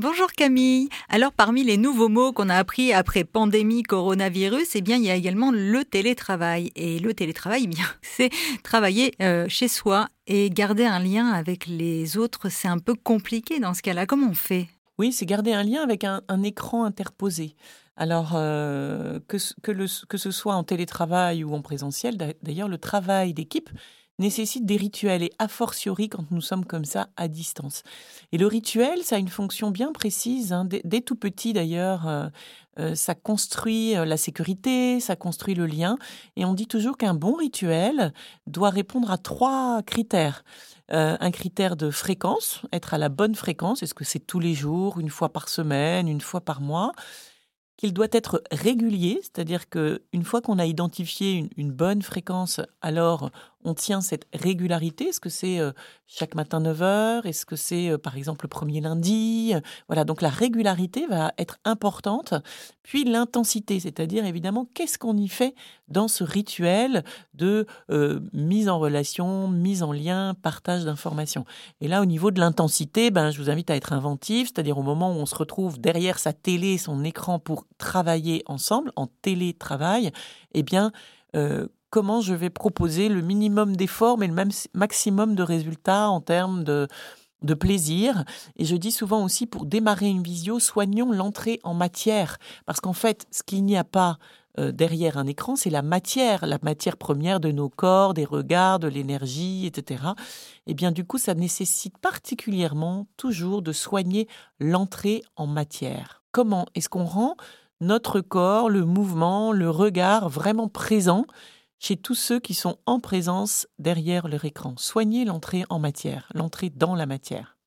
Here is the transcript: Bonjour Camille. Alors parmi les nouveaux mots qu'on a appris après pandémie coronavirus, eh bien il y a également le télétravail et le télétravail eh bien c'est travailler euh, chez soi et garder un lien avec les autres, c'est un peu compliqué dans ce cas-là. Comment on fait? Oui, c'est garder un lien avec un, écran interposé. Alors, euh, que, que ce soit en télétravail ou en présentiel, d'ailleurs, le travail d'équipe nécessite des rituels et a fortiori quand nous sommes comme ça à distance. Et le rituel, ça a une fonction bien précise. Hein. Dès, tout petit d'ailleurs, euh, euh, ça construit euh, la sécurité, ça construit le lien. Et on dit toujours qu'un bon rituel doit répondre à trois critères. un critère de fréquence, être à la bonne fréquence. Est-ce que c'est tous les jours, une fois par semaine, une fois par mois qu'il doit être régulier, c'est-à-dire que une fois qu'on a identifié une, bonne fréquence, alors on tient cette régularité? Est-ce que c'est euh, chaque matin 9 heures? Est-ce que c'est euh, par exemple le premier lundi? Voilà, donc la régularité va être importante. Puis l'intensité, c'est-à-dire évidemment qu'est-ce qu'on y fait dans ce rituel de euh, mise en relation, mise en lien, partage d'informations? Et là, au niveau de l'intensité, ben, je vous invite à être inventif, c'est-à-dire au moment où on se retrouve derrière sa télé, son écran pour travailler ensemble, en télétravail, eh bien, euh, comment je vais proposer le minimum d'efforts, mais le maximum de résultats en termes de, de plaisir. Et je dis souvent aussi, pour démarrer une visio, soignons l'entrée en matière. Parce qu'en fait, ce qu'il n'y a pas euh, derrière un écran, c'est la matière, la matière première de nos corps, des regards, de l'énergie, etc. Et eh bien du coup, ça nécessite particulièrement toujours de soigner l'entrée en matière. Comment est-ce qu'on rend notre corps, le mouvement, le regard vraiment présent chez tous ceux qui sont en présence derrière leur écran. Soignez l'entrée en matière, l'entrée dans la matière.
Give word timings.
Bonjour 0.00 0.32
Camille. 0.32 0.88
Alors 1.10 1.30
parmi 1.30 1.62
les 1.62 1.76
nouveaux 1.76 2.08
mots 2.08 2.32
qu'on 2.32 2.48
a 2.48 2.54
appris 2.54 2.94
après 2.94 3.22
pandémie 3.22 3.82
coronavirus, 3.82 4.74
eh 4.76 4.80
bien 4.80 4.96
il 4.96 5.04
y 5.04 5.10
a 5.10 5.14
également 5.14 5.50
le 5.50 5.84
télétravail 5.84 6.70
et 6.74 6.98
le 6.98 7.12
télétravail 7.12 7.64
eh 7.64 7.66
bien 7.66 7.84
c'est 8.00 8.30
travailler 8.62 9.12
euh, 9.20 9.44
chez 9.50 9.68
soi 9.68 10.08
et 10.26 10.48
garder 10.48 10.86
un 10.86 11.00
lien 11.00 11.26
avec 11.26 11.66
les 11.66 12.16
autres, 12.16 12.48
c'est 12.48 12.66
un 12.66 12.78
peu 12.78 12.94
compliqué 12.94 13.60
dans 13.60 13.74
ce 13.74 13.82
cas-là. 13.82 14.06
Comment 14.06 14.28
on 14.30 14.34
fait? 14.34 14.68
Oui, 14.96 15.12
c'est 15.12 15.26
garder 15.26 15.52
un 15.52 15.64
lien 15.64 15.82
avec 15.82 16.04
un, 16.04 16.22
écran 16.44 16.84
interposé. 16.84 17.54
Alors, 17.96 18.32
euh, 18.36 19.20
que, 19.28 19.36
que 20.06 20.16
ce 20.16 20.30
soit 20.30 20.54
en 20.54 20.64
télétravail 20.64 21.44
ou 21.44 21.52
en 21.52 21.60
présentiel, 21.60 22.16
d'ailleurs, 22.42 22.68
le 22.68 22.78
travail 22.78 23.34
d'équipe 23.34 23.68
nécessite 24.20 24.64
des 24.64 24.76
rituels 24.76 25.22
et 25.22 25.32
a 25.38 25.48
fortiori 25.48 26.08
quand 26.08 26.30
nous 26.30 26.40
sommes 26.40 26.64
comme 26.64 26.84
ça 26.84 27.08
à 27.16 27.26
distance. 27.26 27.82
Et 28.32 28.38
le 28.38 28.46
rituel, 28.46 29.02
ça 29.02 29.16
a 29.16 29.18
une 29.18 29.28
fonction 29.28 29.70
bien 29.70 29.92
précise. 29.92 30.52
Hein. 30.52 30.66
Dès, 30.66 31.00
tout 31.00 31.16
petit 31.16 31.52
d'ailleurs, 31.52 32.06
euh, 32.06 32.28
euh, 32.78 32.94
ça 32.94 33.14
construit 33.14 33.96
euh, 33.96 34.04
la 34.04 34.16
sécurité, 34.16 35.00
ça 35.00 35.16
construit 35.16 35.54
le 35.54 35.66
lien. 35.66 35.96
Et 36.36 36.44
on 36.44 36.54
dit 36.54 36.68
toujours 36.68 36.96
qu'un 36.96 37.14
bon 37.14 37.34
rituel 37.34 38.12
doit 38.46 38.70
répondre 38.70 39.10
à 39.10 39.18
trois 39.18 39.82
critères. 39.82 40.44
un 40.92 41.30
critère 41.30 41.76
de 41.76 41.90
fréquence, 41.90 42.62
être 42.72 42.94
à 42.94 42.98
la 42.98 43.08
bonne 43.08 43.36
fréquence. 43.36 43.82
Est-ce 43.82 43.94
que 43.94 44.04
c'est 44.04 44.26
tous 44.26 44.40
les 44.40 44.54
jours, 44.54 44.98
une 44.98 45.08
fois 45.08 45.28
par 45.28 45.48
semaine, 45.48 46.08
une 46.08 46.20
fois 46.20 46.40
par 46.40 46.60
mois 46.60 46.92
qu'il 47.80 47.94
doit 47.94 48.08
être 48.12 48.42
régulier, 48.52 49.20
c'est-à-dire 49.22 49.70
que 49.70 50.02
une 50.12 50.22
fois 50.22 50.42
qu'on 50.42 50.58
a 50.58 50.66
identifié 50.66 51.48
une, 51.56 51.72
bonne 51.72 52.02
fréquence, 52.02 52.60
alors 52.82 53.30
on 53.64 53.74
tient 53.74 54.00
cette 54.00 54.26
régularité? 54.32 55.08
Est-ce 55.08 55.20
que 55.20 55.28
c'est 55.28 55.58
euh, 55.58 55.72
chaque 56.06 56.34
matin 56.34 56.60
9 56.60 56.82
heures? 56.82 57.26
Est-ce 57.26 57.44
que 57.46 57.56
c'est 57.56 57.90
euh, 57.90 57.98
par 57.98 58.16
exemple 58.16 58.44
le 58.44 58.48
premier 58.48 58.80
lundi? 58.80 59.52
Voilà, 59.88 60.04
donc 60.04 60.22
la 60.22 60.28
régularité 60.28 61.06
va 61.06 61.32
être 61.38 61.58
importante. 61.64 62.34
Puis 62.82 63.04
l'intensité, 63.04 63.80
c'est-à-dire 63.80 64.24
évidemment 64.24 64.66
qu'est-ce 64.74 64.98
qu'on 64.98 65.16
y 65.16 65.28
fait 65.28 65.54
dans 65.88 66.08
ce 66.08 66.24
rituel 66.24 67.04
de 67.34 67.66
euh, 67.90 68.20
mise 68.32 68.68
en 68.68 68.78
relation, 68.78 69.48
mise 69.48 69.82
en 69.82 69.92
lien, 69.92 70.34
partage 70.42 70.84
d'informations? 70.84 71.44
Et 71.80 71.88
là, 71.88 72.00
au 72.02 72.06
niveau 72.06 72.30
de 72.30 72.40
l'intensité, 72.40 73.10
ben, 73.10 73.30
je 73.30 73.40
vous 73.40 73.50
invite 73.50 73.70
à 73.70 73.76
être 73.76 73.92
inventif, 73.92 74.48
c'est-à-dire 74.48 74.78
au 74.78 74.82
moment 74.82 75.12
où 75.12 75.16
on 75.16 75.26
se 75.26 75.34
retrouve 75.34 75.80
derrière 75.80 76.18
sa 76.18 76.32
télé, 76.32 76.78
son 76.78 77.04
écran 77.04 77.38
pour 77.38 77.66
travailler 77.78 78.42
ensemble, 78.46 78.92
en 78.96 79.06
télétravail, 79.06 80.10
eh 80.52 80.62
bien, 80.62 80.92
euh, 81.36 81.68
comment 81.90 82.20
je 82.20 82.34
vais 82.34 82.50
proposer 82.50 83.08
le 83.08 83.20
minimum 83.20 83.76
d'efforts, 83.76 84.18
mais 84.18 84.28
le 84.28 84.48
maximum 84.74 85.34
de 85.34 85.42
résultats 85.42 86.08
en 86.08 86.20
termes 86.20 86.64
de, 86.64 86.88
de 87.42 87.54
plaisir. 87.54 88.24
Et 88.56 88.64
je 88.64 88.76
dis 88.76 88.92
souvent 88.92 89.24
aussi, 89.24 89.46
pour 89.46 89.66
démarrer 89.66 90.08
une 90.08 90.22
visio, 90.22 90.58
soignons 90.60 91.12
l'entrée 91.12 91.60
en 91.64 91.74
matière. 91.74 92.38
Parce 92.66 92.80
qu'en 92.80 92.92
fait, 92.92 93.26
ce 93.30 93.42
qu'il 93.42 93.64
n'y 93.64 93.76
a 93.76 93.84
pas 93.84 94.18
euh, 94.58 94.72
derrière 94.72 95.16
un 95.16 95.26
écran, 95.26 95.56
c'est 95.56 95.70
la 95.70 95.82
matière, 95.82 96.44
la 96.46 96.58
matière 96.62 96.96
première 96.96 97.40
de 97.40 97.52
nos 97.52 97.68
corps, 97.68 98.14
des 98.14 98.24
regards, 98.24 98.78
de 98.78 98.88
l'énergie, 98.88 99.66
etc. 99.66 100.02
Et 100.66 100.72
eh 100.72 100.74
bien 100.74 100.90
du 100.90 101.04
coup, 101.04 101.18
ça 101.18 101.34
nécessite 101.34 101.98
particulièrement 101.98 103.06
toujours 103.16 103.62
de 103.62 103.72
soigner 103.72 104.26
l'entrée 104.58 105.22
en 105.36 105.46
matière. 105.46 106.22
Comment 106.32 106.66
est-ce 106.74 106.88
qu'on 106.88 107.04
rend 107.04 107.36
notre 107.80 108.20
corps, 108.20 108.68
le 108.68 108.84
mouvement, 108.84 109.52
le 109.52 109.70
regard 109.70 110.28
vraiment 110.28 110.68
présent 110.68 111.24
chez 111.80 111.96
tous 111.96 112.14
ceux 112.14 112.38
qui 112.38 112.54
sont 112.54 112.78
en 112.86 113.00
présence 113.00 113.66
derrière 113.78 114.28
leur 114.28 114.44
écran. 114.44 114.74
Soignez 114.76 115.24
l'entrée 115.24 115.64
en 115.70 115.80
matière, 115.80 116.28
l'entrée 116.34 116.70
dans 116.70 116.94
la 116.94 117.06
matière. 117.06 117.56